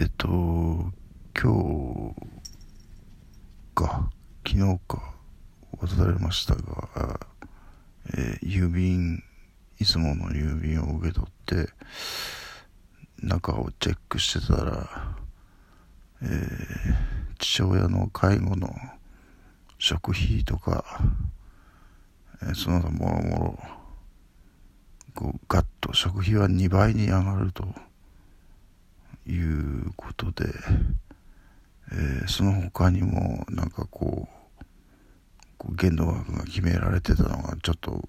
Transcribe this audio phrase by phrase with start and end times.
[0.00, 0.92] えっと、今
[1.36, 2.14] 日
[3.74, 4.10] か、
[4.48, 5.14] 昨日か、
[5.78, 7.20] 渡されましたが、
[8.16, 9.22] えー、郵便、
[9.78, 11.70] いつもの郵便を受け取って、
[13.22, 14.88] 中をチェックしてたら、
[16.22, 16.38] えー、
[17.38, 18.74] 父親の介護の
[19.76, 20.82] 食費とか、
[22.40, 23.58] えー、その他もろもろ、
[25.14, 27.89] こうガッと食費は2倍に上がると。
[29.30, 30.46] いうことで、
[31.92, 34.64] えー、その他にもなんかこう
[35.56, 38.08] こう限度額が決められてたのがちょっと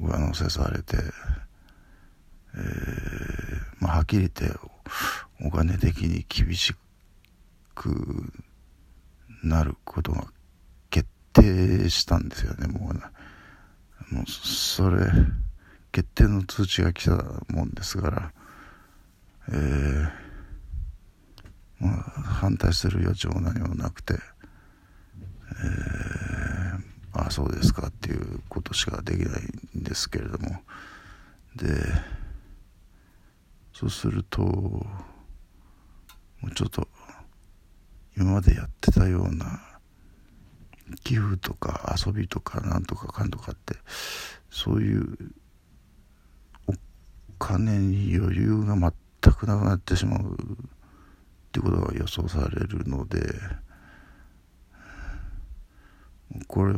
[0.00, 0.96] 上乗せされて、
[2.54, 2.62] えー、
[3.80, 4.56] まあ、はっきり言って
[5.44, 6.74] お金的に厳し
[7.74, 8.32] く
[9.42, 10.26] なることが
[10.90, 12.68] 決定したんですよね。
[12.68, 15.06] もうもうそれ
[15.90, 17.16] 決定の通知が来た
[17.48, 18.32] もんですから
[19.48, 20.31] えー
[21.82, 29.42] まあ、反対する余地も何もなくて、えー、ああそうですかっていうことしかできない
[29.78, 30.62] んですけれども。
[31.56, 31.66] で
[33.74, 34.86] そうするとも
[36.44, 36.86] うちょっと
[38.16, 39.60] 今までやってたような
[41.02, 43.74] 寄付とか遊びとかなんとかかんとかって
[44.50, 45.18] そういう
[46.68, 46.74] お
[47.38, 50.36] 金に余裕が全くなくなってしまう
[51.52, 53.20] ってことが予想されるので
[56.46, 56.72] これ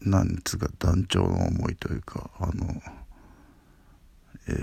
[0.00, 2.82] なんつうか団長の思いというかあの
[4.48, 4.56] えー、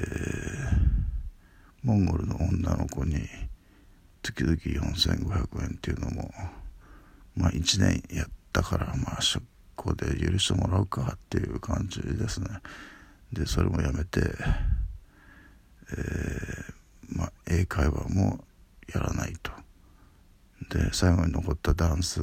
[1.82, 3.18] モンゴルの女の子に
[4.22, 6.32] 月々4500円っていうのも
[7.36, 9.44] まあ1年やったからまあ出
[9.76, 12.48] 向で許してもらうかっていう感じですね。
[13.34, 14.22] でそれもやめて
[15.92, 18.46] えー、まあ英会話も
[18.94, 19.52] やらないと。
[20.70, 22.22] で最後に残ったダンス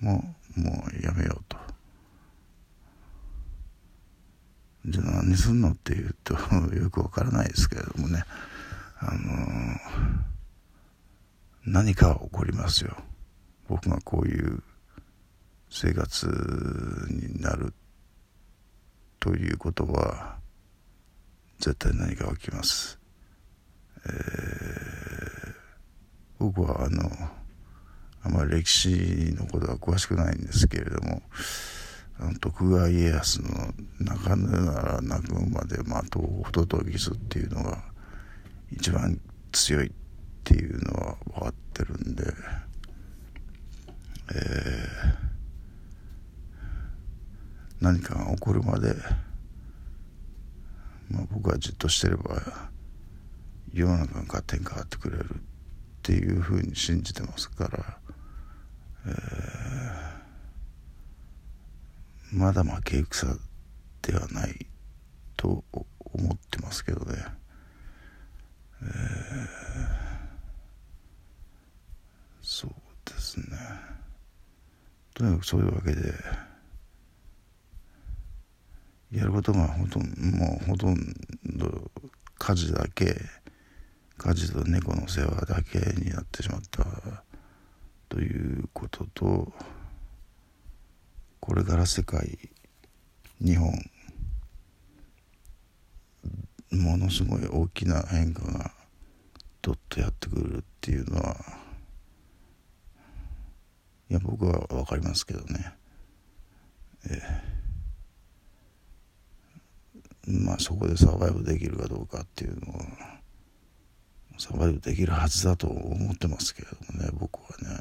[0.00, 1.56] ももうやめようと。
[4.86, 6.34] じゃあ何すんのって言うと
[6.74, 8.24] よくわからないですけれどもね。
[8.98, 9.80] あのー、
[11.66, 12.96] 何か起こりますよ。
[13.68, 14.62] 僕がこういう
[15.70, 16.26] 生活
[17.10, 17.72] になる
[19.20, 20.36] ということは
[21.58, 22.98] 絶対何か起きます、
[24.06, 24.83] えー
[26.44, 27.10] 僕はあの
[28.22, 31.22] あまり歴史のことは詳しくないんですけれども
[32.18, 33.48] あの徳川家康の
[34.00, 37.82] 泣かぬなら泣くまで的をほととぎすっていうのが
[38.70, 39.18] 一番
[39.52, 39.92] 強いっ
[40.44, 42.24] ていうのは分かってるんで、
[44.34, 48.94] えー、何かが起こるまで、
[51.10, 52.40] まあ、僕はじっとしてれば
[53.72, 55.40] 世の中が勝手に変わってくれる。
[56.04, 57.96] っていうふうに信じてますから、
[59.06, 63.40] えー、まだ負け戦
[64.02, 64.66] ではない
[65.34, 67.16] と思ってますけどね、
[68.82, 68.88] えー、
[72.42, 72.70] そう
[73.06, 73.56] ですね。
[75.14, 76.12] とにかくそういうわけで
[79.10, 80.98] やることがほとんどもうほとん
[81.56, 81.90] ど
[82.38, 83.16] 家事だけ
[84.16, 86.84] 家事と猫の世話だけになってしまった
[88.08, 89.52] ということと
[91.40, 92.38] これから世界
[93.40, 93.72] 日本
[96.70, 98.70] ものすごい大きな変化が
[99.62, 101.36] どっとやってくるっていうのは
[104.10, 105.74] いや僕は分かりますけどね。
[107.10, 107.20] え
[110.26, 110.30] え。
[110.30, 113.13] まあそこでサバイブできるかどうかっていうのは
[114.38, 117.80] サバイブできるはずだと思ってますけどね僕はね。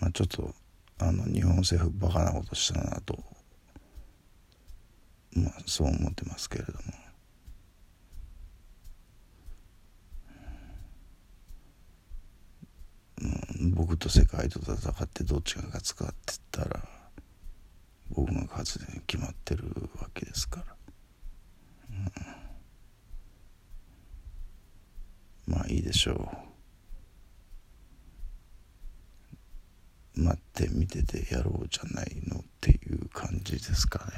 [0.00, 0.54] まあちょっと
[0.98, 3.18] あの日本政府バカなことしたなと
[5.32, 6.78] まあそう思ってますけれども。
[13.72, 16.14] 僕と世界と戦ってどっちが勝つかって
[16.52, 16.87] 言ったら
[18.24, 19.64] 音楽発電決まってる
[20.00, 20.76] わけですから、
[25.46, 26.12] うん、まあいいでしょ
[26.44, 26.48] う。
[30.20, 34.12] 待って見ててやろうじゃないのっていう感じですかね。